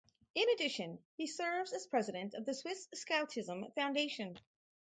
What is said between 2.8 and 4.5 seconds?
Scoutism Foundation.